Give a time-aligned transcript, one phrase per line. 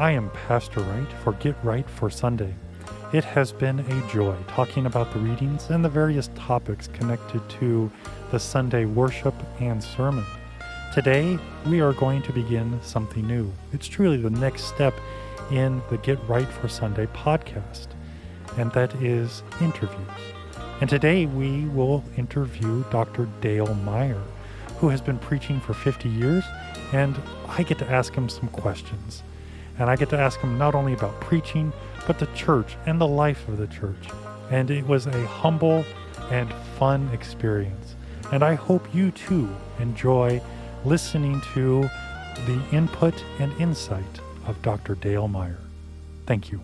[0.00, 2.54] I am Pastor Wright for Get Right for Sunday.
[3.12, 7.90] It has been a joy talking about the readings and the various topics connected to
[8.30, 10.24] the Sunday worship and sermon.
[10.94, 13.52] Today, we are going to begin something new.
[13.74, 14.98] It's truly the next step
[15.50, 17.88] in the Get Right for Sunday podcast,
[18.56, 20.08] and that is interviews.
[20.80, 23.28] And today, we will interview Dr.
[23.42, 24.22] Dale Meyer,
[24.78, 26.44] who has been preaching for 50 years,
[26.94, 29.22] and I get to ask him some questions.
[29.80, 31.72] And I get to ask him not only about preaching,
[32.06, 34.08] but the church and the life of the church.
[34.50, 35.84] And it was a humble
[36.30, 37.96] and fun experience.
[38.30, 39.48] And I hope you too
[39.78, 40.42] enjoy
[40.84, 41.88] listening to
[42.46, 44.94] the input and insight of Dr.
[44.94, 45.58] Dale Meyer.
[46.26, 46.60] Thank you.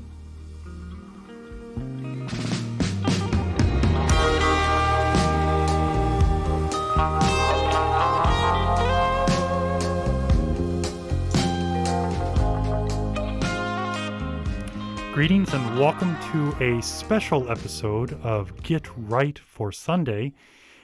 [15.16, 20.34] Greetings and welcome to a special episode of Get Right for Sunday.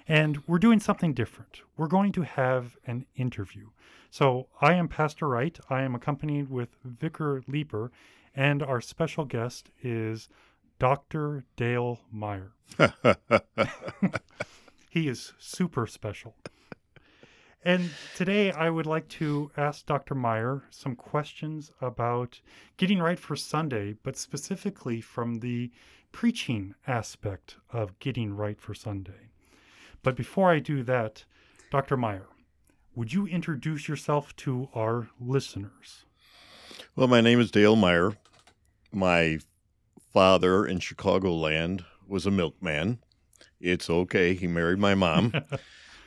[0.08, 1.60] And we're doing something different.
[1.76, 3.66] We're going to have an interview.
[4.08, 5.60] So I am Pastor Wright.
[5.68, 7.92] I am accompanied with Vicar Leeper,
[8.34, 10.30] and our special guest is
[10.78, 11.44] Dr.
[11.56, 12.54] Dale Meyer.
[14.88, 16.36] he is super special.
[17.64, 20.16] And today I would like to ask Dr.
[20.16, 22.40] Meyer some questions about
[22.76, 25.70] getting right for Sunday, but specifically from the
[26.10, 29.30] preaching aspect of getting right for Sunday.
[30.02, 31.24] But before I do that,
[31.70, 31.96] Dr.
[31.96, 32.26] Meyer,
[32.96, 36.04] would you introduce yourself to our listeners?
[36.96, 38.16] Well, my name is Dale Meyer.
[38.90, 39.38] My
[40.12, 42.98] father in Chicagoland was a milkman.
[43.60, 44.34] It's okay.
[44.34, 45.32] He married my mom.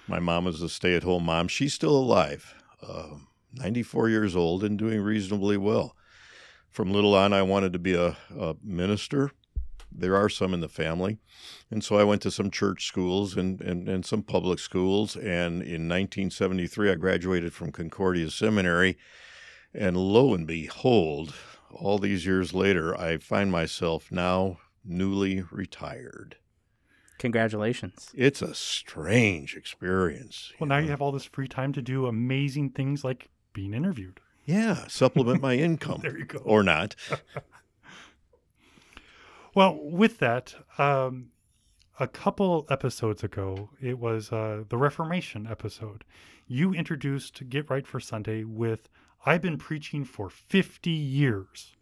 [0.08, 1.48] My mom is a stay at home mom.
[1.48, 3.16] She's still alive, uh,
[3.54, 5.96] 94 years old, and doing reasonably well.
[6.70, 9.32] From little on, I wanted to be a, a, minister.
[9.92, 11.18] There are some in the family.
[11.72, 15.16] And so I went to some church schools and, and, and some public schools.
[15.16, 18.98] And in 1973, I graduated from Concordia Seminary.
[19.74, 21.34] And lo and behold,
[21.72, 26.38] all these years later, I find myself now newly retired.
[27.18, 28.12] Congratulations.
[28.14, 30.52] It's a strange experience.
[30.60, 34.20] Well, now you have all this free time to do amazing things like being interviewed.
[34.46, 36.00] Yeah, supplement my income.
[36.02, 36.40] there you go.
[36.40, 36.96] Or not.
[39.56, 41.30] well, with that, um,
[42.00, 46.04] a couple episodes ago, it was uh, the Reformation episode.
[46.48, 48.90] You introduced Get Right for Sunday with
[49.26, 51.75] I've been preaching for 50 years.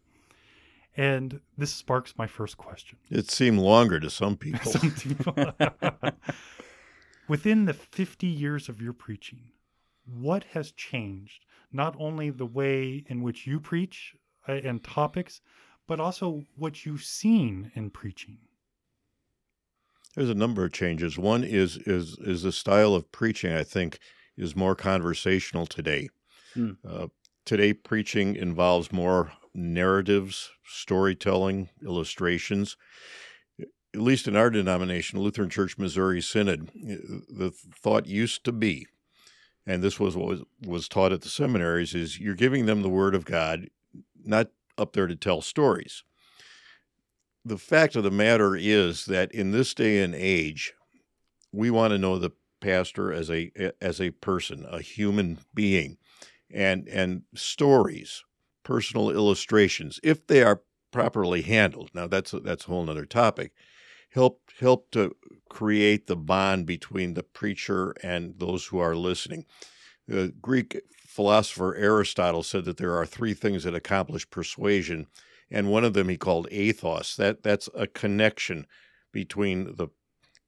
[0.96, 2.98] And this sparks my first question.
[3.10, 4.72] It seemed longer to some people.
[4.72, 5.34] some people.
[7.28, 9.52] Within the 50 years of your preaching,
[10.06, 11.44] what has changed?
[11.72, 14.14] Not only the way in which you preach
[14.48, 15.40] uh, and topics,
[15.86, 18.38] but also what you've seen in preaching.
[20.14, 21.18] There's a number of changes.
[21.18, 23.52] One is is is the style of preaching.
[23.52, 23.98] I think
[24.36, 26.08] is more conversational today.
[26.54, 26.72] Hmm.
[26.88, 27.08] Uh,
[27.44, 32.76] today, preaching involves more narratives, storytelling, illustrations.
[33.58, 36.96] At least in our denomination, Lutheran Church Missouri Synod, eh,
[37.28, 38.86] the thought used to be,
[39.66, 42.88] and this was what was, was taught at the seminaries, is you're giving them the
[42.88, 43.70] Word of God,
[44.24, 46.02] not up there to tell stories.
[47.44, 50.74] The fact of the matter is that in this day and age,
[51.52, 55.98] we want to know the pastor as a eh, as a person, a human being,
[56.50, 58.24] and and stories
[58.64, 61.90] personal illustrations, if they are properly handled.
[61.94, 63.52] Now that's a, that's a whole other topic.
[64.10, 65.14] Help help to
[65.48, 69.44] create the bond between the preacher and those who are listening.
[70.06, 75.06] The Greek philosopher Aristotle said that there are three things that accomplish persuasion,
[75.50, 77.16] and one of them he called ethos.
[77.16, 78.66] That that's a connection
[79.12, 79.88] between the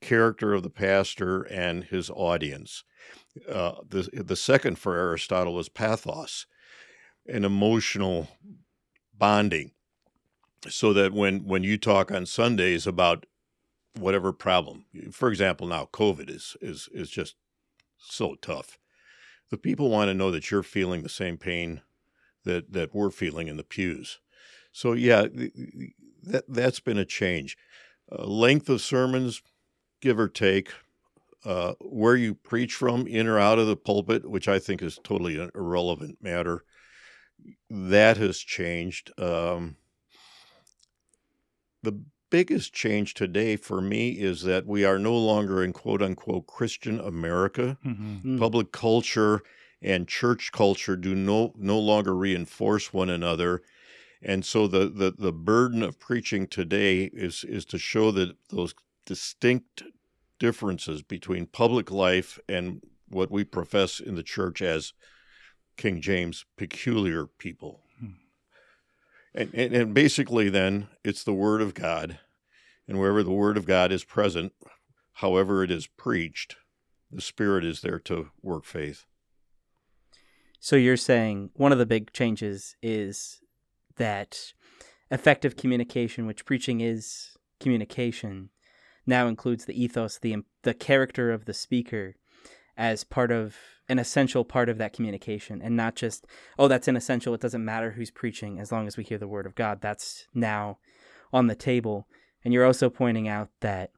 [0.00, 2.84] character of the pastor and his audience.
[3.50, 6.46] Uh, the the second for Aristotle was pathos,
[7.28, 8.28] an emotional
[9.16, 9.72] bonding
[10.68, 13.26] so that when when you talk on Sundays about
[13.98, 17.36] whatever problem, for example, now COVID is is is just
[17.98, 18.78] so tough.
[19.50, 21.82] The people want to know that you're feeling the same pain
[22.44, 24.18] that that we're feeling in the pews.
[24.72, 25.26] So yeah,
[26.22, 27.56] that that's been a change.
[28.10, 29.42] Uh, length of sermons,
[30.00, 30.72] give or take,
[31.44, 35.00] uh, where you preach from, in or out of the pulpit, which I think is
[35.02, 36.62] totally an irrelevant matter
[37.70, 39.12] that has changed.
[39.20, 39.76] Um,
[41.82, 42.00] the
[42.30, 47.00] biggest change today for me is that we are no longer in quote unquote Christian
[47.00, 47.78] America.
[47.84, 48.36] Mm-hmm.
[48.36, 48.38] Mm.
[48.38, 49.42] Public culture
[49.82, 53.62] and church culture do no no longer reinforce one another.
[54.22, 58.74] And so the, the, the burden of preaching today is is to show that those
[59.04, 59.84] distinct
[60.38, 64.92] differences between public life and what we profess in the church as
[65.76, 67.80] King James peculiar people.
[68.00, 68.06] Hmm.
[69.34, 72.18] And, and, and basically, then, it's the Word of God.
[72.88, 74.52] And wherever the Word of God is present,
[75.14, 76.56] however it is preached,
[77.10, 79.04] the Spirit is there to work faith.
[80.60, 83.40] So you're saying one of the big changes is
[83.96, 84.52] that
[85.10, 88.50] effective communication, which preaching is communication,
[89.06, 92.16] now includes the ethos, the the character of the speaker
[92.76, 93.56] as part of
[93.88, 96.26] an essential part of that communication and not just
[96.58, 99.28] oh that's an essential it doesn't matter who's preaching as long as we hear the
[99.28, 99.80] word of God.
[99.80, 100.78] That's now
[101.32, 102.06] on the table.
[102.44, 103.90] And you're also pointing out that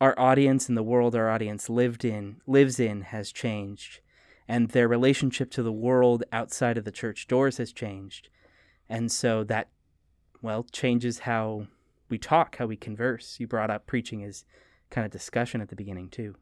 [0.00, 4.00] our audience and the world our audience lived in lives in has changed.
[4.48, 8.28] And their relationship to the world outside of the church doors has changed.
[8.88, 9.68] And so that
[10.42, 11.66] well changes how
[12.08, 13.38] we talk, how we converse.
[13.38, 14.44] You brought up preaching as
[14.90, 16.34] kind of discussion at the beginning too.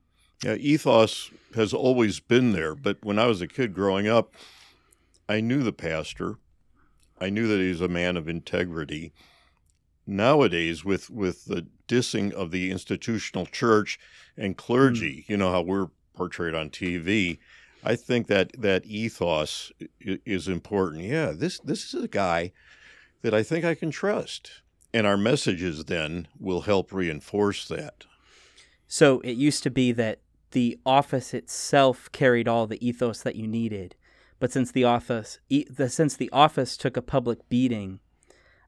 [0.45, 4.35] Yeah, ethos has always been there, but when I was a kid growing up,
[5.29, 6.37] I knew the pastor.
[7.21, 9.13] I knew that he was a man of integrity.
[10.07, 13.99] Nowadays, with with the dissing of the institutional church
[14.37, 15.29] and clergy, mm.
[15.29, 17.39] you know how we're portrayed on TV.
[17.85, 21.05] I think that that ethos is important.
[21.05, 22.53] Yeah, this this is a guy
[23.23, 24.63] that I think I can trust.
[24.95, 28.07] And our messages then will help reinforce that.
[28.87, 30.21] So it used to be that
[30.53, 33.95] the office itself carried all the ethos that you needed,
[34.39, 38.01] but since the office e- the, since the office took a public beating,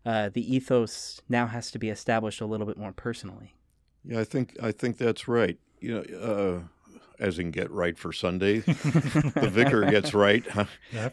[0.05, 3.55] uh, the ethos now has to be established a little bit more personally.
[4.05, 5.59] Yeah, I think I think that's right.
[5.81, 6.61] You know, uh,
[7.21, 8.61] as in get right for Sunday.
[8.61, 10.45] the vicar gets right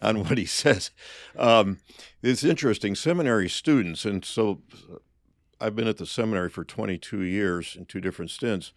[0.01, 0.91] on what he says.
[1.37, 1.79] Um,
[2.23, 2.95] it's interesting.
[2.95, 4.61] Seminary students, and so
[5.59, 8.71] I've been at the seminary for 22 years in two different stints.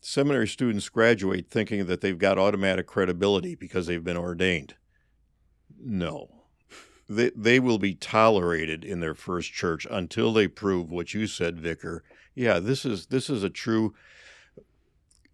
[0.00, 4.74] Seminary students graduate thinking that they've got automatic credibility because they've been ordained.
[5.80, 6.28] No.
[7.08, 11.58] They, they will be tolerated in their first church until they prove what you said,
[11.58, 12.04] Vicar.
[12.34, 13.94] Yeah, this is this is a true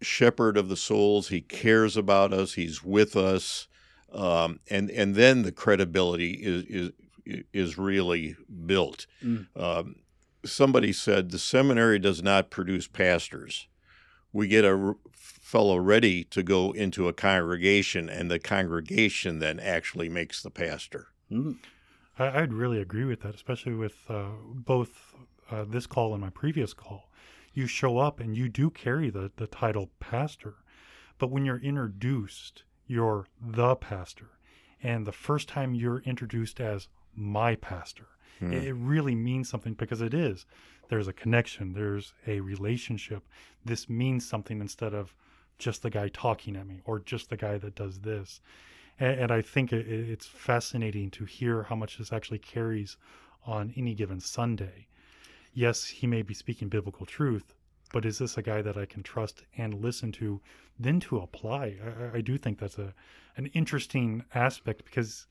[0.01, 1.27] shepherd of the souls.
[1.27, 2.53] He cares about us.
[2.53, 3.67] He's with us,
[4.11, 8.35] um, and and then the credibility is is is really
[8.65, 9.05] built.
[9.23, 9.47] Mm.
[9.55, 9.95] Um,
[10.45, 13.67] somebody said the seminary does not produce pastors.
[14.35, 20.09] We get a fellow ready to go into a congregation, and the congregation then actually
[20.09, 21.07] makes the pastor.
[21.31, 21.57] Mm.
[22.19, 25.15] I, would really agree with that, especially with uh, both
[25.49, 27.09] uh, this call and my previous call
[27.55, 30.55] you show up and you do carry the, the title pastor.
[31.17, 34.31] But when you're introduced, you're the pastor.
[34.83, 38.07] And the first time you're introduced as my pastor,
[38.39, 38.53] hmm.
[38.53, 40.45] it, it really means something because it is.
[40.89, 43.23] There's a connection, there's a relationship.
[43.63, 45.15] This means something instead of
[45.57, 48.41] just the guy talking at me or just the guy that does this.
[48.99, 52.97] And, and I think it, it's fascinating to hear how much this actually carries
[53.45, 54.87] on any given Sunday
[55.55, 57.55] yes, he may be speaking biblical truth,
[57.91, 60.41] but is this a guy that I can trust and listen to,
[60.77, 61.77] then to apply?
[62.13, 62.93] I, I do think that's a
[63.37, 65.27] an interesting aspect because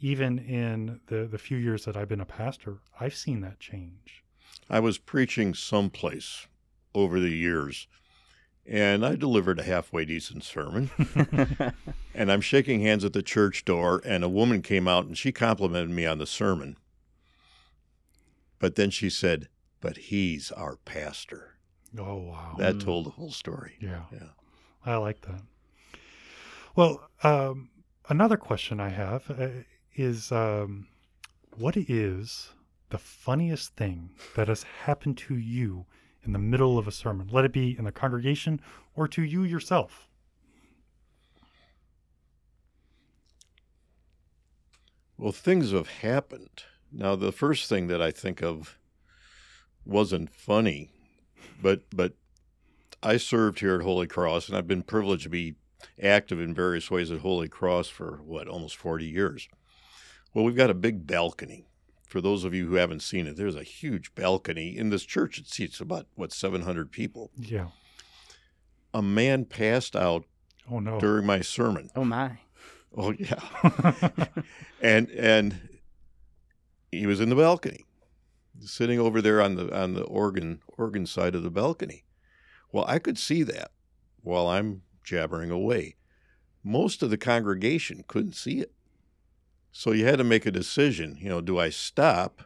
[0.00, 4.24] even in the, the few years that I've been a pastor, I've seen that change.
[4.68, 6.46] I was preaching someplace
[6.94, 7.86] over the years,
[8.66, 10.90] and I delivered a halfway decent sermon.
[12.14, 15.32] and I'm shaking hands at the church door, and a woman came out and she
[15.32, 16.76] complimented me on the sermon.
[18.58, 19.48] But then she said,
[19.80, 21.56] but he's our pastor.
[21.98, 22.54] Oh, wow.
[22.58, 22.84] That mm.
[22.84, 23.76] told the whole story.
[23.80, 24.02] Yeah.
[24.12, 24.28] Yeah.
[24.84, 25.42] I like that.
[26.76, 27.70] Well, um,
[28.08, 29.48] another question I have uh,
[29.94, 30.86] is um,
[31.56, 32.50] what is
[32.90, 35.86] the funniest thing that has happened to you
[36.22, 37.28] in the middle of a sermon?
[37.30, 38.60] Let it be in the congregation
[38.94, 40.08] or to you yourself.
[45.16, 46.64] Well, things have happened.
[46.90, 48.78] Now, the first thing that I think of
[49.84, 50.92] wasn't funny,
[51.62, 52.14] but but
[53.02, 55.56] I served here at Holy Cross, and I've been privileged to be
[56.02, 59.46] active in various ways at Holy Cross for what almost forty years.
[60.32, 61.66] Well, we've got a big balcony.
[62.06, 65.38] For those of you who haven't seen it, there's a huge balcony in this church.
[65.38, 67.30] It seats about what 700 people.
[67.36, 67.68] Yeah.
[68.92, 70.24] A man passed out.
[70.68, 70.98] Oh no!
[70.98, 71.88] During my sermon.
[71.94, 72.38] Oh my.
[72.96, 73.40] Oh yeah.
[74.82, 75.68] and and
[76.90, 77.84] he was in the balcony
[78.60, 82.04] sitting over there on the on the organ organ side of the balcony.
[82.72, 83.70] Well, I could see that
[84.22, 85.96] while I'm jabbering away.
[86.62, 88.72] most of the congregation couldn't see it.
[89.72, 91.16] So you had to make a decision.
[91.20, 92.42] You know, do I stop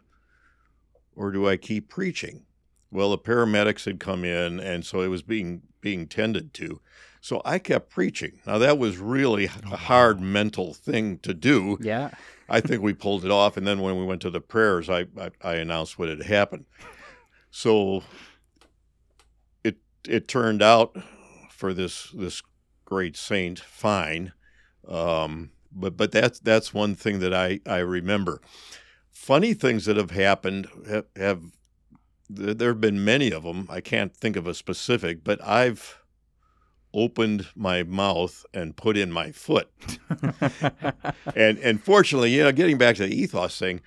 [1.15, 2.45] or do I keep preaching?
[2.91, 6.81] Well, the paramedics had come in, and so it was being being tended to.
[7.21, 8.41] So I kept preaching.
[8.47, 11.79] Now that was really a hard mental thing to do.
[11.81, 12.11] Yeah.
[12.49, 15.07] I think we pulled it off, and then when we went to the prayers, I
[15.19, 16.67] I, I announced what had happened.
[17.51, 18.03] So
[19.65, 20.97] it it turned out
[21.51, 22.43] for this this
[22.85, 24.33] great saint fine,
[24.87, 28.41] um, but but that's that's one thing that I I remember.
[29.11, 31.43] Funny things that have happened have, have
[32.29, 33.67] there have been many of them.
[33.71, 35.99] I can't think of a specific, but I've
[36.93, 39.71] opened my mouth and put in my foot.
[41.35, 43.81] and and fortunately, you know, getting back to the ethos thing,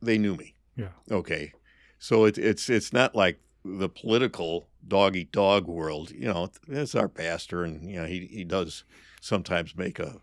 [0.00, 0.54] they knew me.
[0.76, 0.90] Yeah.
[1.10, 1.52] Okay.
[1.98, 6.10] So it, it's it's not like the political dog eat dog world.
[6.12, 8.84] You know, it's our pastor, and you know he he does
[9.20, 10.20] sometimes make a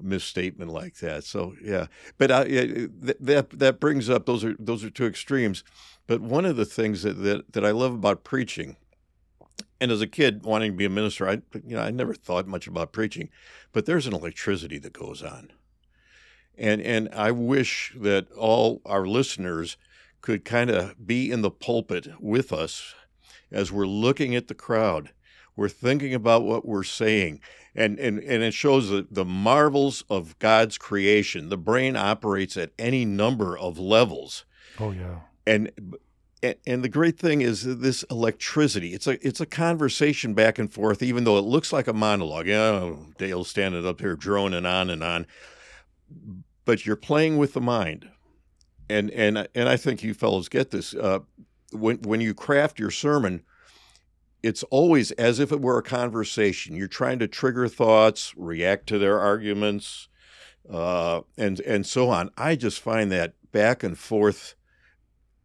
[0.00, 1.24] misstatement like that.
[1.24, 1.86] So yeah,
[2.18, 2.88] but uh, I,
[3.20, 5.64] that that brings up those are those are two extremes.
[6.06, 8.76] But one of the things that, that, that I love about preaching,
[9.80, 12.46] and as a kid wanting to be a minister, I you know I never thought
[12.46, 13.28] much about preaching,
[13.72, 15.52] but there's an electricity that goes on,
[16.56, 19.76] and and I wish that all our listeners
[20.20, 22.94] could kind of be in the pulpit with us
[23.50, 25.10] as we're looking at the crowd.
[25.54, 27.40] We're thinking about what we're saying.
[27.74, 31.48] And, and, and it shows the, the marvels of God's creation.
[31.48, 34.44] The brain operates at any number of levels.
[34.78, 35.70] Oh, yeah and
[36.66, 38.94] and the great thing is this electricity.
[38.94, 42.46] It's a it's a conversation back and forth, even though it looks like a monologue.
[42.46, 45.26] You know, Dale's standing up here droning on and on,
[46.64, 48.08] but you're playing with the mind,
[48.88, 50.94] and and and I think you fellows get this.
[50.94, 51.20] Uh,
[51.72, 53.44] when when you craft your sermon,
[54.42, 56.74] it's always as if it were a conversation.
[56.74, 60.08] You're trying to trigger thoughts, react to their arguments,
[60.68, 62.30] uh, and and so on.
[62.36, 64.54] I just find that back and forth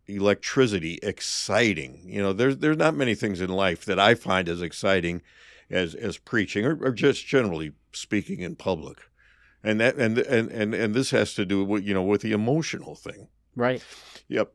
[0.08, 2.02] electricity exciting.
[2.06, 5.22] You know, there's there's not many things in life that I find as exciting
[5.70, 9.00] as as preaching or, or just generally speaking in public.
[9.64, 12.32] And that and and and and this has to do with you know with the
[12.32, 13.28] emotional thing.
[13.56, 13.84] Right.
[14.28, 14.54] Yep.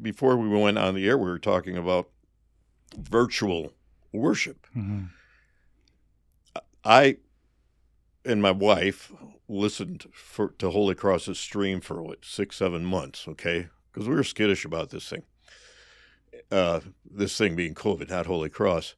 [0.00, 2.08] Before we went on the air, we were talking about
[2.94, 3.72] virtual
[4.12, 4.66] worship.
[4.76, 5.04] Mm-hmm.
[6.84, 7.16] I
[8.24, 9.12] and my wife
[9.48, 13.26] listened for, to Holy Cross's stream for what six, seven months.
[13.28, 15.22] Okay, because we were skittish about this thing.
[16.50, 18.94] Uh, this thing being COVID, not Holy Cross.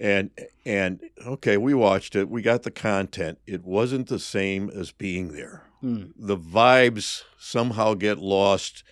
[0.00, 0.30] And
[0.64, 2.28] and okay, we watched it.
[2.28, 3.38] We got the content.
[3.46, 5.64] It wasn't the same as being there.
[5.82, 6.12] Mm.
[6.16, 8.82] The vibes somehow get lost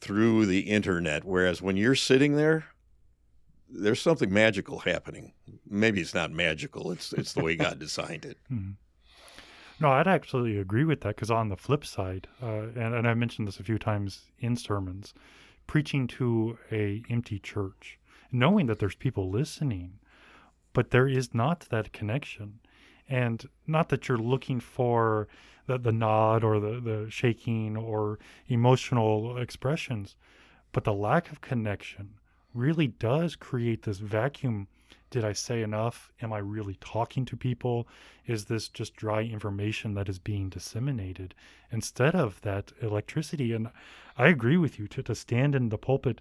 [0.00, 1.24] through the internet.
[1.24, 2.66] Whereas when you're sitting there,
[3.70, 5.32] there's something magical happening.
[5.68, 6.90] Maybe it's not magical.
[6.92, 8.38] It's it's the way God designed it.
[8.50, 8.72] Mm-hmm.
[9.80, 13.16] No, I'd actually agree with that because on the flip side, uh, and, and I've
[13.16, 15.14] mentioned this a few times in sermons,
[15.68, 17.98] preaching to a empty church,
[18.32, 20.00] knowing that there's people listening,
[20.72, 22.58] but there is not that connection.
[23.08, 25.28] And not that you're looking for
[25.66, 30.16] the, the nod or the, the shaking or emotional expressions,
[30.72, 32.14] but the lack of connection
[32.58, 34.68] really does create this vacuum
[35.10, 36.12] did I say enough?
[36.20, 37.88] Am I really talking to people?
[38.26, 41.34] Is this just dry information that is being disseminated
[41.72, 43.54] instead of that electricity?
[43.54, 43.70] And
[44.18, 46.20] I agree with you to, to stand in the pulpit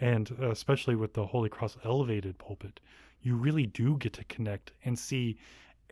[0.00, 2.78] and especially with the Holy Cross elevated pulpit,
[3.20, 5.36] you really do get to connect and see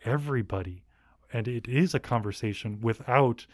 [0.05, 0.85] everybody.
[1.33, 3.45] And it is a conversation without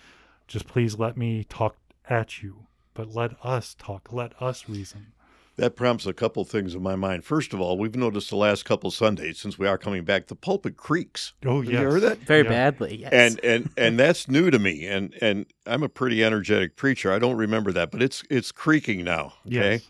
[0.48, 5.13] just please let me talk at you, but let us talk, let us reason
[5.56, 7.24] that prompts a couple things in my mind.
[7.24, 10.36] First of all, we've noticed the last couple Sundays since we are coming back, the
[10.36, 11.34] pulpit creaks.
[11.46, 11.74] Oh, yes.
[11.74, 12.20] You heard that?
[12.20, 12.50] Very yeah.
[12.50, 13.14] badly, yes.
[13.14, 14.88] And and and that's new to me.
[14.88, 17.12] And and I'm a pretty energetic preacher.
[17.12, 19.34] I don't remember that, but it's it's creaking now.
[19.46, 19.74] Okay.
[19.74, 19.90] Yes.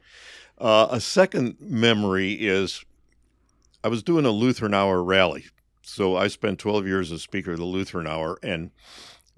[0.57, 2.83] Uh, a second memory is
[3.83, 5.45] I was doing a Lutheran Hour rally.
[5.81, 8.71] So I spent 12 years as speaker of the Lutheran Hour, and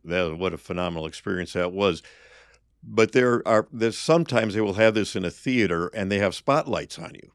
[0.03, 2.03] that what a phenomenal experience that was
[2.85, 6.35] but there are there's sometimes they will have this in a theater and they have
[6.35, 7.31] spotlights on you.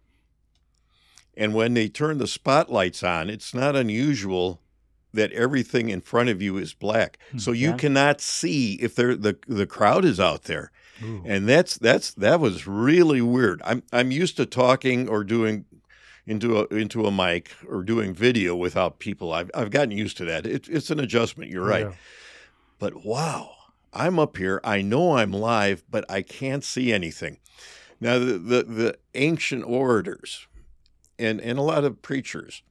[1.36, 4.60] And when they turn the spotlights on, it's not unusual
[5.12, 7.18] that everything in front of you is black.
[7.32, 7.76] Hmm, so you yeah.
[7.76, 10.70] cannot see if there the the crowd is out there.
[11.02, 11.22] Ooh.
[11.26, 13.60] And that's that's that was really weird.
[13.64, 15.64] I'm I'm used to talking or doing
[16.26, 19.32] into a into a mic or doing video without people.
[19.32, 20.46] I've I've gotten used to that.
[20.46, 21.50] It, it's an adjustment.
[21.50, 21.86] You're right.
[21.86, 21.92] Yeah.
[22.78, 23.52] But wow,
[23.92, 24.60] I'm up here.
[24.62, 27.38] I know I'm live, but I can't see anything.
[28.00, 30.46] Now, the, the, the ancient orators
[31.18, 32.62] and, and a lot of preachers,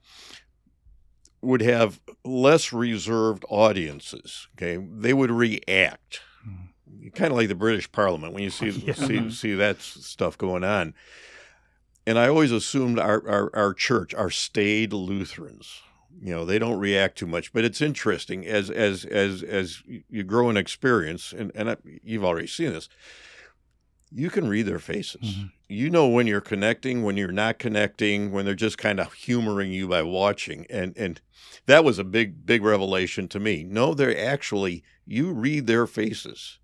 [1.41, 4.47] would have less reserved audiences.
[4.55, 7.13] Okay, they would react, mm.
[7.13, 8.93] kind of like the British Parliament when you see yeah.
[8.93, 10.93] see see that stuff going on.
[12.05, 15.81] And I always assumed our, our, our church, our staid Lutherans,
[16.21, 17.53] you know, they don't react too much.
[17.53, 22.47] But it's interesting as as as as you grow in experience, and and you've already
[22.47, 22.89] seen this
[24.11, 25.21] you can read their faces.
[25.21, 25.45] Mm-hmm.
[25.67, 29.71] You know when you're connecting, when you're not connecting, when they're just kind of humoring
[29.71, 30.65] you by watching.
[30.69, 31.21] And and
[31.67, 33.63] that was a big big revelation to me.
[33.63, 36.59] No, they're actually you read their faces.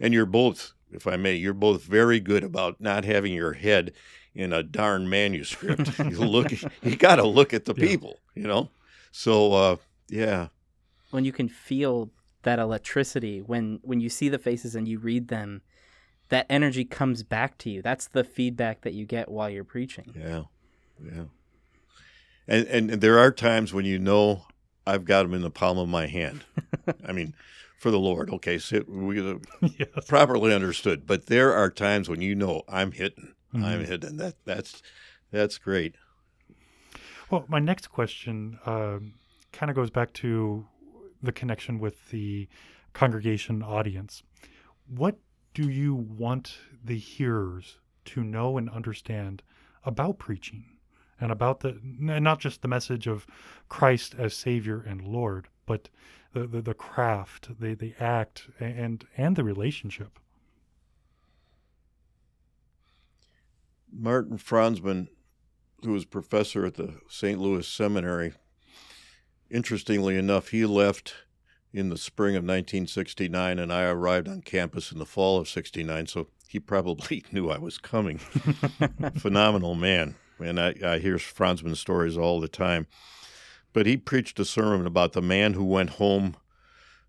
[0.00, 3.92] And you're both, if I may, you're both very good about not having your head
[4.34, 5.98] in a darn manuscript.
[5.98, 7.86] you look you got to look at the yeah.
[7.86, 8.70] people, you know.
[9.16, 9.76] So uh
[10.08, 10.48] yeah.
[11.12, 12.10] When you can feel
[12.42, 15.62] that electricity when when you see the faces and you read them
[16.30, 17.80] that energy comes back to you.
[17.80, 20.12] That's the feedback that you get while you're preaching.
[20.18, 20.42] Yeah,
[21.00, 21.24] yeah.
[22.48, 24.46] And and, and there are times when you know
[24.84, 26.44] I've got them in the palm of my hand.
[27.06, 27.34] I mean,
[27.78, 29.20] for the Lord, okay, so we
[29.78, 29.88] yes.
[30.08, 31.06] properly understood.
[31.06, 33.64] But there are times when you know I'm hitting, mm-hmm.
[33.64, 34.16] I'm hitting.
[34.16, 34.82] That that's
[35.30, 35.94] that's great.
[37.30, 38.98] Well, my next question uh,
[39.52, 40.66] kind of goes back to
[41.22, 42.48] the connection with the
[42.92, 44.22] congregation audience.
[44.86, 45.18] What
[45.54, 49.42] do you want the hearers to know and understand
[49.84, 50.64] about preaching
[51.20, 53.26] and about the and not just the message of
[53.68, 55.88] Christ as Savior and Lord, but
[56.32, 60.18] the, the, the craft, the, the act, and and the relationship.
[63.90, 65.08] Martin Franzmann,
[65.84, 67.38] who was professor at the St.
[67.38, 68.32] Louis Seminary,
[69.50, 71.14] interestingly enough, he left
[71.72, 76.06] in the spring of 1969, and I arrived on campus in the fall of 69,
[76.06, 78.18] so he probably knew I was coming.
[79.18, 80.14] Phenomenal man.
[80.38, 82.86] And I, I hear Franzmann stories all the time.
[83.72, 86.36] But he preached a sermon about the man who went home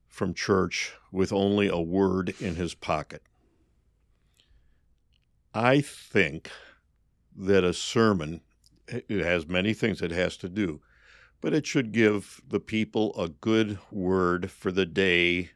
[0.08, 3.22] from church with only a word in his pocket.
[5.54, 6.50] I think
[7.36, 8.42] that a sermon,
[8.88, 10.82] it has many things it has to do
[11.42, 15.52] but it should give the people a good word for the day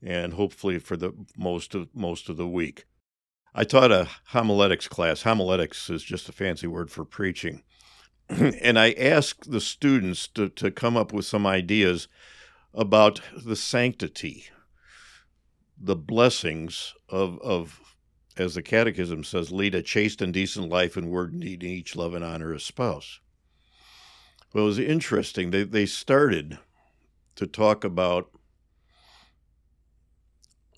[0.00, 2.84] and hopefully for the most of most of the week.
[3.54, 5.22] I taught a homiletics class.
[5.22, 7.62] Homiletics is just a fancy word for preaching.
[8.28, 12.08] and I asked the students to, to come up with some ideas
[12.72, 14.46] about the sanctity,
[15.76, 17.80] the blessings of, of,
[18.36, 21.70] as the Catechism says, lead a chaste and decent life in word and deed, and
[21.70, 23.20] each love and honor his spouse.
[24.52, 25.50] Well, it was interesting.
[25.50, 26.58] They they started
[27.36, 28.30] to talk about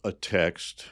[0.02, 0.86] a text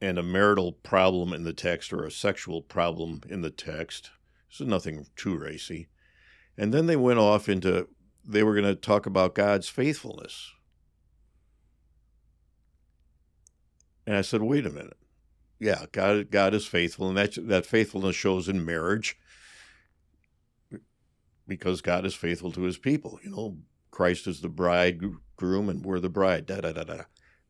[0.00, 4.10] and a marital problem in the text or a sexual problem in the text.
[4.48, 5.88] This is nothing too racy.
[6.56, 7.88] And then they went off into
[8.24, 10.52] they were going to talk about God's faithfulness.
[14.06, 14.96] And I said, wait a minute.
[15.60, 19.16] Yeah, God God is faithful, and that that faithfulness shows in marriage
[21.46, 23.18] because God is faithful to his people.
[23.22, 23.58] You know,
[23.90, 27.02] Christ is the bridegroom and we're the bride, da da da da.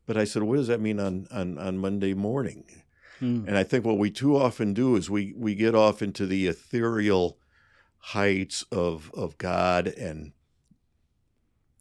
[0.05, 2.65] But I said, what does that mean on, on, on Monday morning?
[3.19, 3.45] Hmm.
[3.47, 6.47] And I think what we too often do is we, we get off into the
[6.47, 7.37] ethereal
[7.97, 10.33] heights of, of God and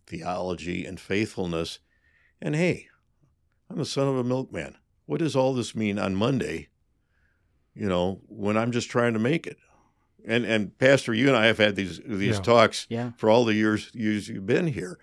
[0.07, 1.79] theology and faithfulness.
[2.43, 2.89] And hey,
[3.71, 4.77] I'm the son of a milkman.
[5.11, 6.69] What does all this mean on Monday?
[7.75, 9.57] You know, when I'm just trying to make it
[10.25, 12.43] and and Pastor, you and I have had these these yeah.
[12.43, 13.11] talks yeah.
[13.17, 14.99] for all the years years you've been here.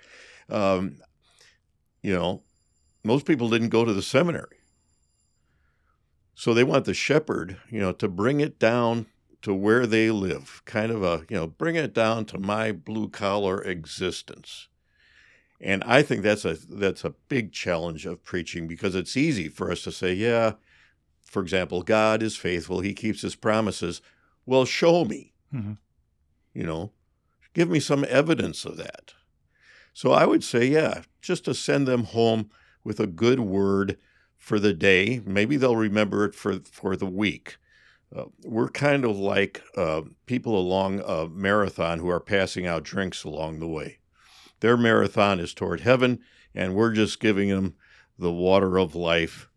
[0.49, 0.97] Um,
[2.01, 2.43] you know,
[3.03, 4.59] most people didn't go to the seminary,
[6.35, 9.07] so they want the shepherd, you know, to bring it down
[9.41, 13.09] to where they live, kind of a you know, bring it down to my blue
[13.09, 14.67] collar existence.
[15.59, 19.71] And I think that's a that's a big challenge of preaching because it's easy for
[19.71, 20.53] us to say, yeah,
[21.23, 24.01] for example, God is faithful; He keeps His promises
[24.47, 25.33] well, show me.
[25.53, 25.73] Mm-hmm.
[26.53, 26.91] You know,
[27.53, 29.13] give me some evidence of that.
[29.93, 32.49] So I would say, yeah, just to send them home
[32.83, 33.97] with a good word
[34.37, 35.21] for the day.
[35.25, 37.57] Maybe they'll remember it for, for the week.
[38.15, 43.23] Uh, we're kind of like uh, people along a marathon who are passing out drinks
[43.23, 43.99] along the way.
[44.59, 46.19] Their marathon is toward heaven,
[46.53, 47.75] and we're just giving them
[48.17, 49.49] the water of life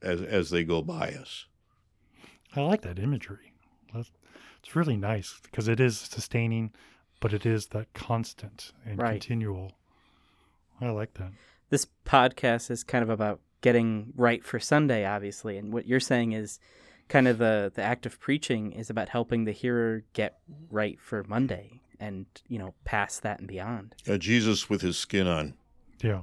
[0.00, 1.46] as, as they go by us.
[2.54, 3.52] I like that imagery.
[3.94, 4.10] That's,
[4.60, 6.72] it's really nice because it is sustaining,
[7.20, 9.12] but it is that constant and right.
[9.12, 9.72] continual.
[10.80, 11.32] I like that.
[11.70, 16.32] This podcast is kind of about getting right for Sunday, obviously, and what you're saying
[16.32, 16.58] is
[17.08, 20.38] kind of the the act of preaching is about helping the hearer get
[20.70, 23.94] right for Monday and you know past that and beyond.
[24.08, 25.54] Uh, Jesus with his skin on.
[26.02, 26.22] Yeah.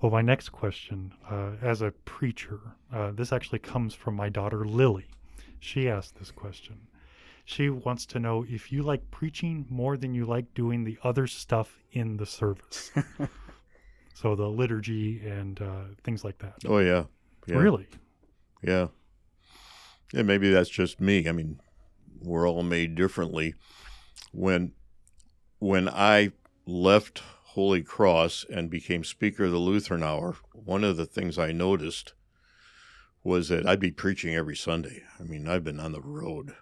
[0.00, 2.60] Well, my next question, uh, as a preacher,
[2.92, 5.06] uh, this actually comes from my daughter Lily.
[5.58, 6.86] She asked this question.
[7.44, 11.26] She wants to know if you like preaching more than you like doing the other
[11.26, 12.92] stuff in the service.
[14.14, 16.54] so the liturgy and uh, things like that.
[16.66, 17.04] Oh yeah.
[17.46, 17.56] yeah.
[17.56, 17.88] Really?
[18.62, 18.88] Yeah.
[20.12, 21.26] Yeah, maybe that's just me.
[21.28, 21.58] I mean,
[22.20, 23.54] we're all made differently.
[24.32, 24.72] When
[25.58, 26.32] when I
[26.66, 31.50] left Holy Cross and became Speaker of the Lutheran Hour, one of the things I
[31.52, 32.12] noticed
[33.24, 35.02] was that I'd be preaching every Sunday.
[35.18, 36.54] I mean, I've been on the road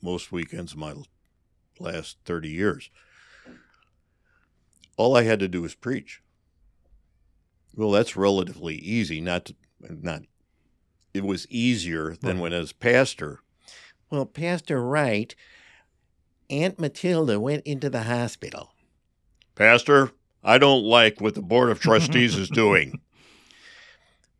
[0.00, 0.94] most weekends of my
[1.78, 2.90] last 30 years.
[4.96, 6.22] All I had to do was preach.
[7.74, 10.22] Well, that's relatively easy, not to, not
[11.12, 12.42] it was easier than Right.
[12.42, 13.40] when as pastor.
[14.10, 15.34] Well, Pastor Wright,
[16.48, 18.72] Aunt Matilda went into the hospital.
[19.54, 20.10] Pastor,
[20.42, 23.00] I don't like what the Board of Trustees is doing.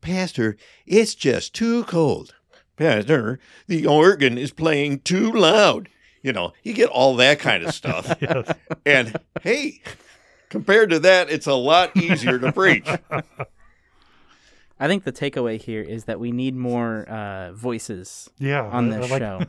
[0.00, 0.56] Pastor,
[0.86, 2.34] it's just too cold.
[2.76, 5.88] Pastor, the organ is playing too loud.
[6.22, 8.16] You know, you get all that kind of stuff.
[8.20, 8.52] Yes.
[8.84, 9.82] And hey,
[10.48, 12.88] compared to that, it's a lot easier to preach.
[14.82, 18.62] I think the takeaway here is that we need more uh, voices Yeah.
[18.62, 19.40] on I- I this like- show.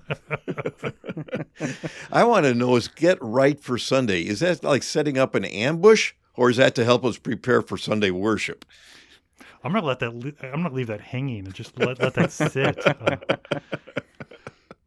[2.11, 4.21] I want to know is get right for Sunday.
[4.21, 7.77] Is that like setting up an ambush or is that to help us prepare for
[7.77, 8.65] Sunday worship?
[9.63, 10.09] I'm gonna let that.
[10.53, 12.77] I'm gonna leave that hanging and just let let that sit.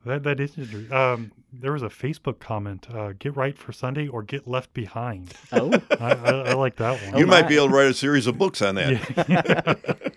[0.06, 0.92] Uh, that that is interesting.
[0.92, 5.32] Um, there was a Facebook comment: uh, "Get right for Sunday or get left behind."
[5.52, 7.18] oh, I, I, I like that one.
[7.18, 8.90] you might be able to write a series of books on that.
[9.30, 9.74] Yeah.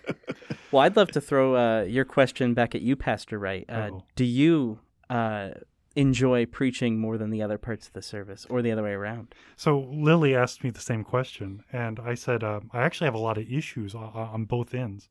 [0.70, 3.64] well, I'd love to throw uh, your question back at you, Pastor Wright.
[3.68, 4.04] Uh, Uh-oh.
[4.16, 5.50] do you uh,
[5.96, 9.34] enjoy preaching more than the other parts of the service, or the other way around?
[9.56, 13.18] So Lily asked me the same question, and I said um, I actually have a
[13.18, 15.08] lot of issues on, on both ends.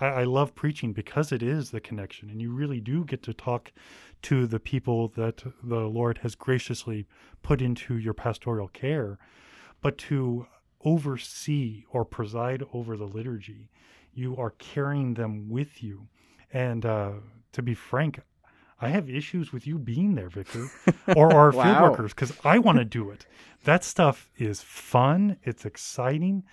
[0.00, 3.32] I, I love preaching because it is the connection, and you really do get to
[3.32, 3.72] talk
[4.22, 7.06] to the people that the Lord has graciously
[7.42, 9.18] put into your pastoral care.
[9.80, 10.46] But to
[10.84, 13.70] oversee or preside over the liturgy,
[14.16, 16.08] you are carrying them with you.
[16.52, 17.12] And uh,
[17.52, 18.20] to be frank,
[18.80, 20.68] I have issues with you being there, Vicar,
[21.16, 23.26] or our field workers, because I want to do it.
[23.64, 26.44] That stuff is fun, it's exciting,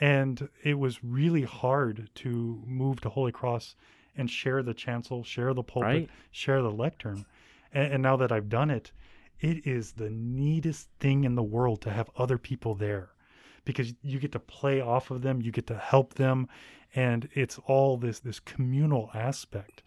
[0.00, 3.76] and it was really hard to move to Holy Cross
[4.16, 6.10] and share the chancel, share the pulpit, Right.
[6.30, 7.26] share the lectern.
[7.72, 8.92] And, and now that I've done it,
[9.40, 13.10] it is the neatest thing in the world to have other people there
[13.64, 16.48] because you get to play off of them, you get to help them,
[16.94, 19.82] and it's all this this communal aspect.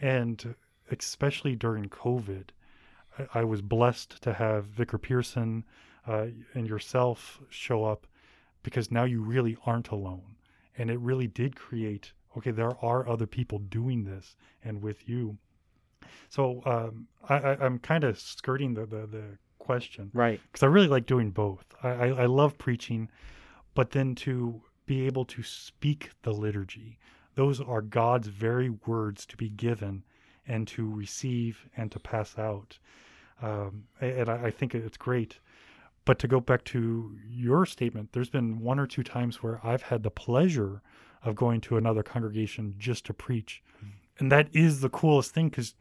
[0.00, 0.54] And
[0.90, 2.48] especially during COVID,
[3.18, 5.64] I, I was blessed to have Vicar Pearson
[6.06, 8.06] uh, and yourself show up
[8.62, 10.36] because now you really aren't alone,
[10.76, 12.12] and it really did create.
[12.36, 15.38] Okay, there are other people doing this, and with you.
[16.28, 19.24] So um, I, I'm kind of skirting the, the, the
[19.58, 20.40] question Right.
[20.50, 21.64] because I really like doing both.
[21.82, 23.08] I, I, I love preaching,
[23.74, 26.98] but then to be able to speak the liturgy,
[27.34, 30.04] those are God's very words to be given
[30.46, 32.78] and to receive and to pass out.
[33.42, 35.38] Um, and I, I think it's great.
[36.04, 39.82] But to go back to your statement, there's been one or two times where I've
[39.82, 40.82] had the pleasure
[41.22, 43.62] of going to another congregation just to preach.
[44.18, 45.74] And that is the coolest thing because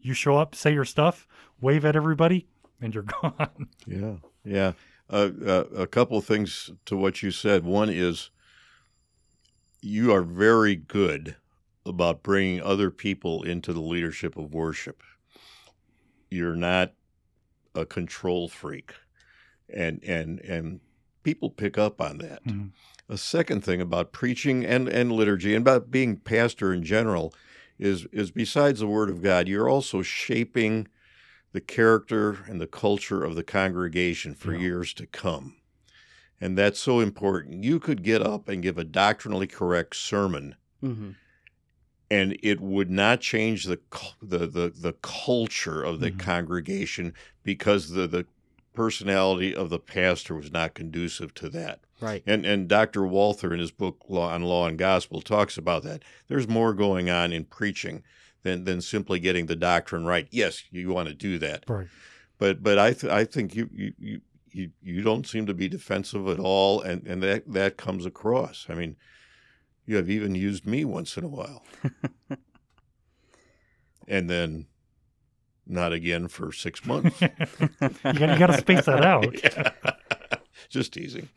[0.00, 1.26] you show up, say your stuff,
[1.60, 2.46] wave at everybody,
[2.80, 3.68] and you're gone.
[3.86, 4.72] Yeah, yeah.
[5.08, 7.64] Uh, uh, a couple of things to what you said.
[7.64, 8.30] One is
[9.82, 11.36] you are very good
[11.86, 15.02] about bringing other people into the leadership of worship.
[16.30, 16.92] You're not
[17.74, 18.92] a control freak,
[19.68, 20.80] and and and
[21.22, 22.44] people pick up on that.
[22.44, 22.70] Mhm.
[23.08, 27.34] A second thing about preaching and, and liturgy and about being pastor in general
[27.78, 30.86] is is besides the word of God, you're also shaping
[31.52, 34.60] the character and the culture of the congregation for Yeah.
[34.60, 35.56] years to come.
[36.40, 37.62] And that's so important.
[37.64, 41.10] You could get up and give a doctrinally correct sermon hmm
[42.12, 43.78] and it would not change the
[44.20, 46.18] the the, the culture of the Mhm.
[46.18, 48.26] congregation because the the
[48.72, 51.80] personality of the pastor was not conducive to that.
[52.00, 52.22] Right.
[52.26, 53.04] And and Dr.
[53.06, 56.02] Walther in his book Law on Law and Gospel talks about that.
[56.28, 58.02] There's more going on in preaching
[58.42, 60.26] than than simply getting the doctrine right.
[60.32, 61.88] Yes, you want to do that, Right.
[62.38, 63.92] but but I th- I think you you.
[63.98, 64.20] you
[64.52, 68.66] you, you don't seem to be defensive at all, and, and that, that comes across.
[68.68, 68.96] I mean,
[69.86, 71.64] you have even used me once in a while.
[74.08, 74.66] and then
[75.66, 77.20] not again for six months.
[77.20, 77.28] you
[78.02, 79.34] got to space that out.
[79.42, 79.72] Yeah.
[80.68, 81.28] Just teasing.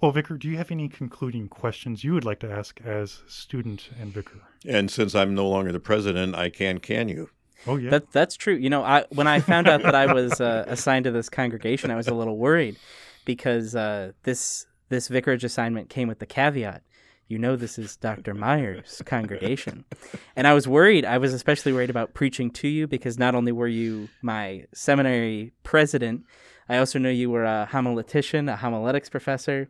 [0.00, 3.90] Well, Vicar, do you have any concluding questions you would like to ask as student
[4.00, 4.40] and vicar?
[4.66, 7.30] And since I'm no longer the president, I can can you?
[7.66, 8.54] Oh yeah, That that's true.
[8.54, 11.90] You know, I when I found out that I was uh, assigned to this congregation,
[11.90, 12.76] I was a little worried
[13.24, 16.82] because uh, this this vicarage assignment came with the caveat.
[17.26, 18.34] You know, this is Dr.
[18.34, 19.86] Meyer's congregation,
[20.36, 21.06] and I was worried.
[21.06, 25.52] I was especially worried about preaching to you because not only were you my seminary
[25.62, 26.24] president,
[26.68, 29.68] I also know you were a homiletician, a homiletics professor,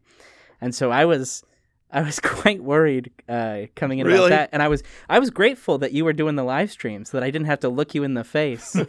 [0.61, 1.45] and so I was.
[1.91, 4.19] I was quite worried uh, coming in Really?
[4.19, 7.05] about that, and I was I was grateful that you were doing the live stream
[7.05, 8.77] so that I didn't have to look you in the face.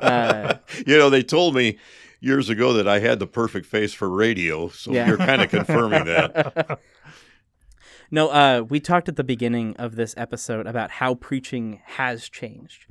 [0.00, 1.76] Uh, you know, they told me
[2.20, 5.06] years ago that I had the perfect face for radio, so Yeah.
[5.08, 6.78] you're kind of confirming that.
[8.10, 12.86] no, uh, we talked at the beginning of this episode about how preaching has changed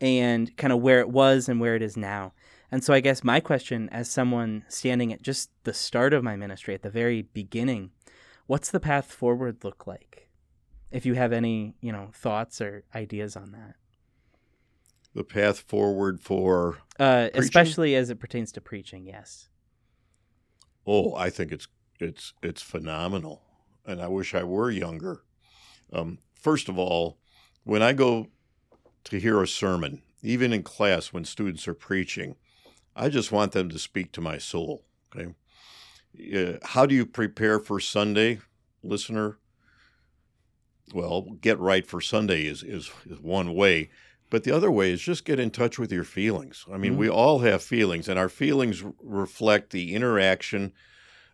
[0.00, 2.32] and kind of where it was and where it is now.
[2.72, 6.36] And so I guess my question as someone standing at just the start of my
[6.36, 7.90] ministry at the very beginning,
[8.50, 10.28] what's the path forward look like?
[10.90, 13.76] If you have any, you know, thoughts or ideas on that.
[15.14, 19.48] The path forward for Uh, especially as it pertains to preaching, yes.
[20.84, 21.68] oh, I think it's
[22.00, 23.42] it's it's phenomenal,
[23.86, 25.22] and I wish I were younger.
[25.92, 27.18] Um, first of all,
[27.62, 28.26] when I go
[29.04, 32.34] to hear a sermon, even in class when students are preaching,
[32.96, 34.84] I just want them to speak to my soul.
[35.14, 35.34] Okay,
[36.18, 38.40] Uh, how do you prepare for Sunday,
[38.82, 39.38] listener?
[40.92, 43.90] Well, get right for Sunday is, is, is one way.
[44.28, 46.64] But the other way is just get in touch with your feelings.
[46.72, 46.98] I mean, Mhm.
[46.98, 50.72] we all have feelings, and our feelings reflect the interaction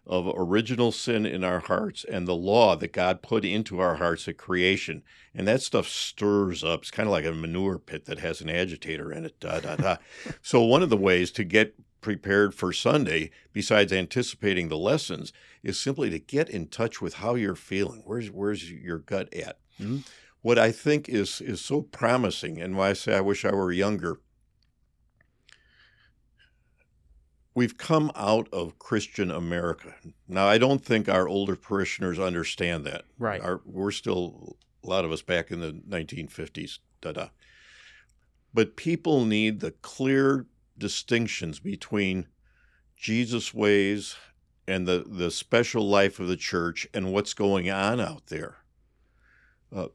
[0.06, 4.28] of original sin in our hearts and the law that God put into our hearts
[4.28, 5.02] at creation.
[5.34, 6.82] And that stuff stirs up.
[6.82, 9.40] It's kind of like a manure pit that has an agitator in it.
[9.40, 9.96] Da, da, da.
[10.42, 11.74] so, one of the ways to get
[12.06, 15.32] prepared for Sunday, besides anticipating the lessons,
[15.64, 18.00] is simply to get in touch with how you're feeling.
[18.04, 19.58] Where's where's your gut at?
[19.80, 20.06] Mhm.
[20.40, 23.72] What I think is is so promising, and why I say I wish I were
[23.72, 24.20] younger.
[27.56, 29.96] We've come out of Christian America.
[30.28, 33.06] Now, I don't think our older parishioners understand that.
[33.18, 33.40] Right.
[33.40, 36.78] Our, we're still a lot of us back in the 1950s.
[37.00, 37.28] Da da.
[38.54, 40.46] But people need the clear
[40.78, 42.26] distinctions between
[42.96, 44.16] Jesus' ways
[44.68, 48.56] and the, the special life of the church and what's going on out there.
[49.74, 49.88] Uh,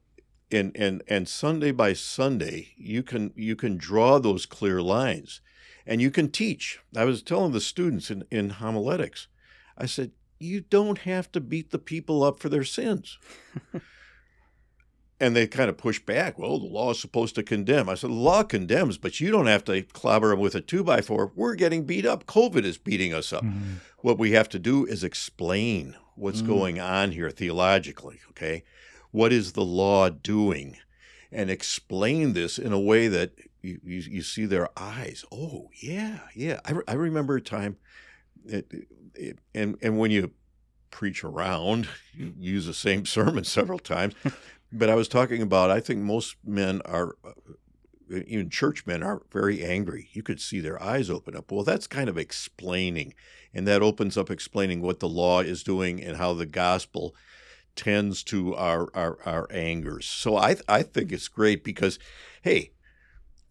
[0.51, 5.41] and, and, and Sunday by Sunday, you can, you can draw those clear lines
[5.85, 6.79] and you can teach.
[6.95, 9.27] I was telling the students in, in homiletics,
[9.77, 13.17] I said, you don't have to beat the people up for their sins.
[15.21, 16.37] and they kind of push back.
[16.37, 17.87] Well, the law is supposed to condemn.
[17.87, 20.83] I said, the law condemns, but you don't have to clobber them with a two
[20.83, 21.31] by four.
[21.35, 22.25] We're getting beat up.
[22.25, 23.43] COVID is beating us up.
[23.43, 23.75] Mhm.
[23.99, 26.47] What we have to do is explain what's Mm.
[26.47, 28.63] going on here theologically, okay?
[29.11, 30.77] What is the law doing?
[31.31, 33.31] And explain this in a way that
[33.61, 35.23] you, you, you see their eyes.
[35.31, 36.59] Oh, yeah, yeah.
[36.65, 37.77] I, re- I remember a time,
[38.45, 38.71] it,
[39.15, 40.31] it, and, and when you
[40.89, 44.13] preach around, you use the same sermon several times.
[44.71, 47.31] But I was talking about, I think most men are, uh,
[48.27, 50.09] even churchmen are very angry.
[50.11, 51.51] You could see their eyes open up.
[51.51, 53.13] Well, that's kind of explaining
[53.53, 57.15] and that opens up explaining what the law is doing and how the gospel
[57.75, 60.05] tends to our our, our angers.
[60.05, 61.99] So I I think it's great because,
[62.41, 62.71] hey,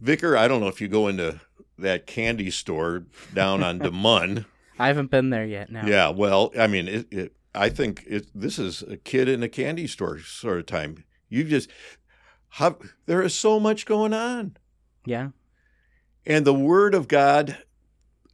[0.01, 1.41] Vicar, I don't know if you go into
[1.79, 3.05] that candy store
[3.35, 4.45] down on Demun.
[4.79, 5.87] I haven't been there yet now.
[5.87, 9.49] Yeah, well, I mean, it, it, I think it, this is a kid in a
[9.49, 11.05] candy store sort of time.
[11.31, 11.71] You just
[12.51, 14.57] have there is so much going on.
[15.07, 15.29] Yeah.
[16.27, 17.57] And the Word of God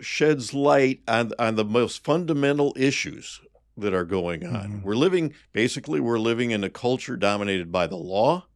[0.01, 3.41] sheds light on, on the most fundamental issues
[3.77, 4.81] that are going on.
[4.81, 4.83] Mhm.
[4.83, 8.47] We're living, basically, we're living in a culture dominated by the law,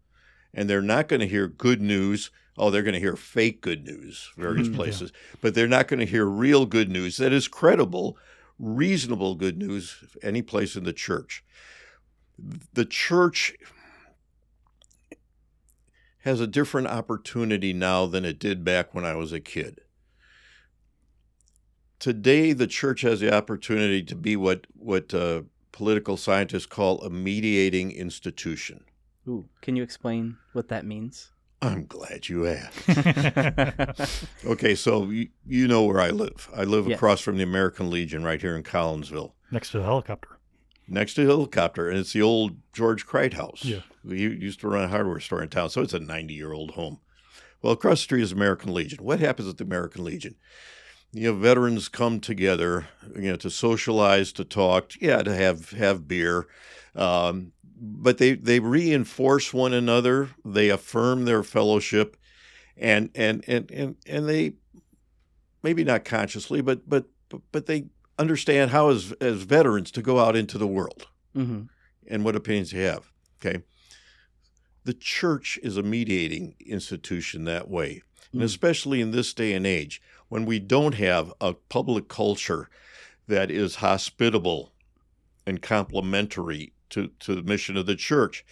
[0.53, 2.31] and they're not going to hear good news.
[2.59, 4.72] Oh, they're going to hear fake good news, various Mhm.
[4.72, 4.76] Yeah.
[4.76, 8.18] places, but they're not going to hear real good news that is credible,
[8.59, 11.44] reasonable good news any place in the church.
[12.72, 13.55] The church
[16.20, 19.80] has a different opportunity now than it did back when I was a kid.
[21.98, 27.11] Today, the church has the opportunity to be what what uh, political scientists call a
[27.11, 28.85] mediating institution.
[29.28, 31.33] Ooh, can you explain what that means?
[31.62, 32.88] I'm glad you asked.
[34.46, 36.48] Okay, so you, you know where I live.
[36.56, 36.96] I live Yes.
[36.96, 40.38] across from the American Legion right here in Collinsville, Next to the helicopter.
[40.90, 43.64] Next to the helicopter, and it's the old George Kreit house.
[43.64, 43.81] Yeah.
[44.05, 46.72] We used to run a hardware store in town, so it's a 90 year old
[46.72, 46.98] home.
[47.62, 49.05] Well, across the street is American Legion.
[49.05, 50.35] What happens at the American Legion?
[51.12, 56.07] You know, veterans come together, you know, to socialize, to talk, yeah, to have have
[56.07, 56.46] beer,
[56.94, 60.31] um, but they they reinforce one another.
[60.44, 62.16] They affirm their fellowship,
[62.76, 64.53] and and and and and they
[65.62, 67.07] maybe not consciously, but but
[67.50, 67.87] but they
[68.20, 71.06] understand how as as veterans to go out into the world
[71.37, 71.62] Mm-hmm.
[72.09, 73.11] and what opinions you have.
[73.40, 73.62] Okay.
[74.85, 78.02] The church is a mediating institution that way.
[78.33, 78.44] And Mm.
[78.44, 82.68] especially in this day and age, when we don't have a public culture
[83.28, 84.72] that is hospitable
[85.46, 88.44] and complementary to, to the mission of the church,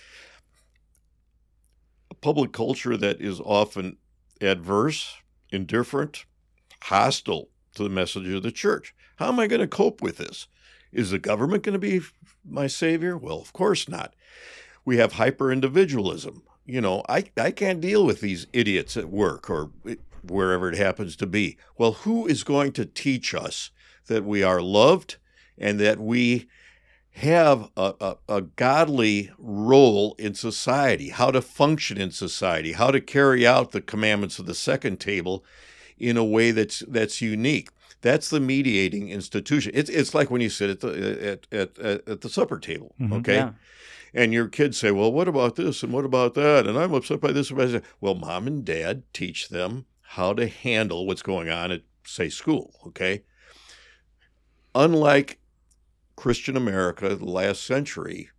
[2.10, 3.96] a public culture that is often
[4.40, 5.16] adverse,
[5.50, 6.24] indifferent,
[6.82, 8.94] hostile to the message of the church.
[9.18, 10.46] How am I going to cope with this?
[10.92, 12.00] Is the government going to be
[12.48, 13.16] my savior?
[13.16, 14.14] Well, of course not.
[14.84, 16.42] We have hyper individualism.
[16.64, 19.70] You know, I, I can't deal with these idiots at work or
[20.22, 21.56] wherever it happens to be.
[21.76, 23.70] Well, who is going to teach us
[24.06, 25.16] that we are loved
[25.58, 26.46] and that we
[27.10, 33.00] have a, a, a godly role in society, how to function in society, how to
[33.00, 35.44] carry out the commandments of the second table
[35.98, 37.70] in a way that's that's unique.
[38.00, 39.72] That's the mediating institution.
[39.74, 42.94] It's it's like when you sit at the at at, at, at the supper table,
[43.00, 43.12] Mhm.
[43.20, 43.52] okay, Yeah.
[44.14, 47.20] and your kids say, "Well, what about this and what about that?" And I'm upset
[47.20, 47.50] by this.
[47.50, 47.82] And.
[48.00, 52.78] Well, mom and dad teach them how to handle what's going on at say school,
[52.86, 53.22] okay.
[54.74, 55.38] Unlike
[56.16, 58.30] Christian America, the last century,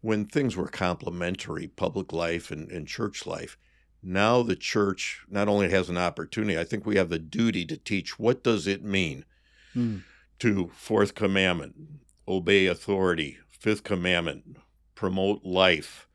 [0.00, 3.56] when things were complementary, public life and, and church life,
[4.02, 7.76] now the church not only has an opportunity, I think we have the duty to
[7.76, 9.24] teach what does it mean
[9.74, 10.02] Mm.
[10.38, 11.74] to fourth commandment,
[12.28, 14.56] obey authority, fifth commandment,
[14.94, 16.06] promote life,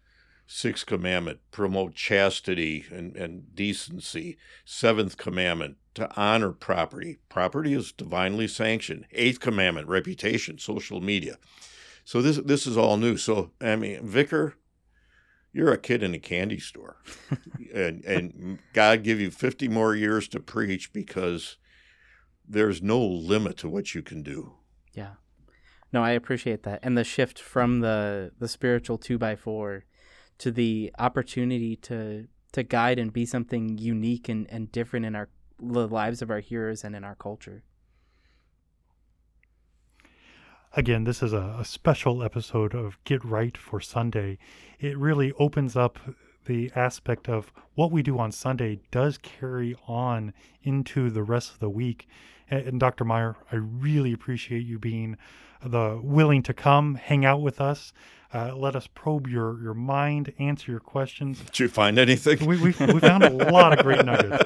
[0.46, 7.18] sixth commandment, promote chastity and, and decency, seventh commandment, to honor property.
[7.30, 9.06] Property is divinely sanctioned.
[9.12, 11.38] Eighth commandment, reputation, social media.
[12.06, 13.18] So this this is all new.
[13.18, 14.56] So I mean, vicar,
[15.52, 16.98] you're a kid in a candy store,
[17.74, 21.58] and and God give you 50 more years to preach because
[22.48, 24.54] there's no limit to what you can do.
[24.94, 25.14] Yeah.
[25.92, 26.80] No, I appreciate that.
[26.84, 29.86] And the shift from the the spiritual two by four
[30.40, 35.30] to the opportunity to to guide and be something unique and, and different in our
[35.60, 37.64] the lives of our hearers and in our culture.
[40.78, 44.38] Again, this is a, a special episode of Get Right for Sunday.
[44.80, 45.98] It really opens up
[46.46, 51.58] the aspect of what we do on Sunday does carry on into the rest of
[51.58, 52.08] the week.
[52.48, 53.06] And, Dr.
[53.06, 55.18] Meyer, I really appreciate you being
[55.66, 57.92] the willing to come, hang out with us,
[58.32, 61.40] uh, let us probe your, your mind, answer your questions.
[61.40, 62.46] Did you find anything?
[62.46, 64.44] We, we, we found a lot of great nuggets.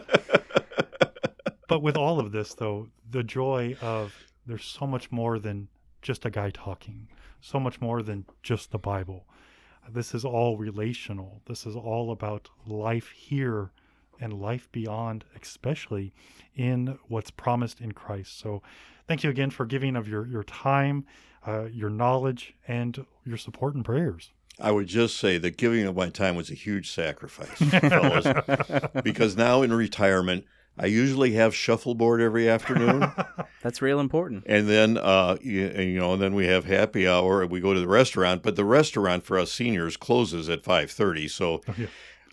[1.67, 4.15] But with all of this, though, the joy of
[4.47, 5.67] there's so much more than
[6.01, 7.07] just a guy talking,
[7.39, 9.25] so much more than just the Bible.
[9.89, 11.41] This is all relational.
[11.47, 13.71] This is all about life here
[14.19, 16.13] and life beyond, especially
[16.55, 18.39] in what's promised in Christ.
[18.39, 18.61] So,
[19.07, 21.05] thank you again for giving of your, your time,
[21.45, 24.31] uh, your knowledge, and your support and prayers.
[24.59, 28.27] I would just say that giving of my time was a huge sacrifice, fellas,
[29.03, 30.45] because now in retirement,
[30.81, 33.11] I usually have shuffleboard every afternoon,
[33.61, 34.43] That's real important.
[34.47, 37.73] and then uh, you, you know, and then we have happy hour, and we go
[37.73, 38.41] to the restaurant.
[38.41, 41.85] But the restaurant for us seniors closes at five thirty, so Oh, yeah.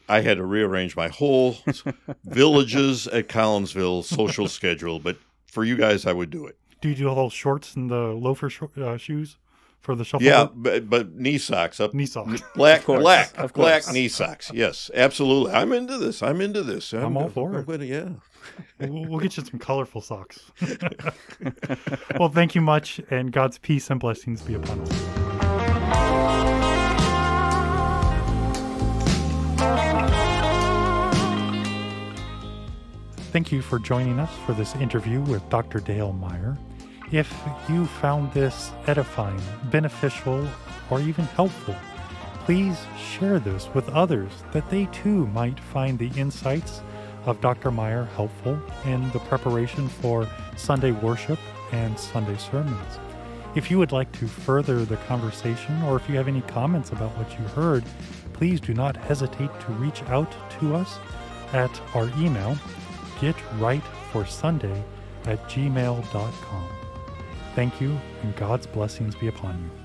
[0.09, 1.59] I had to rearrange my whole
[2.25, 4.99] villages at Collinsville social schedule.
[4.99, 6.57] But for you guys, I would do it.
[6.81, 9.37] Do you do all those shorts and the loafer sh- uh, shoes
[9.81, 10.27] for the shuffle?
[10.27, 12.43] Yeah, but, but knee socks up knee socks.
[12.55, 14.51] Black, Of black, of black knee socks.
[14.53, 15.53] Yes, absolutely.
[15.53, 16.23] I'm into this.
[16.23, 16.93] I'm into this.
[16.93, 17.67] I'm all for I'm it.
[17.67, 18.09] gonna- yeah.
[18.81, 20.51] we'll, we'll get you some colorful socks.
[22.18, 26.09] well, thank you much, and God's peace and blessings be upon us.
[33.33, 35.81] Thank you for joining us for this interview with Dr.
[35.81, 36.57] Dale Meyer.
[37.11, 37.35] If
[37.71, 39.41] you found this edifying,
[39.71, 40.47] beneficial,
[40.91, 41.75] or even helpful,
[42.45, 46.83] please share this with others that they too might find the insights
[47.25, 47.71] of Dr.
[47.71, 51.39] Meyer helpful in the preparation for Sunday worship
[51.73, 52.99] and Sunday sermons.
[53.55, 57.17] If you would like to further the conversation or if you have any comments about
[57.17, 57.85] what you heard,
[58.35, 60.31] please do not hesitate to reach out
[60.61, 60.99] to us
[61.55, 62.55] at our email,
[63.19, 64.83] getrightforsunday
[65.25, 66.78] at gmail.com.
[67.59, 69.78] Thank you, and God's blessings be upon you.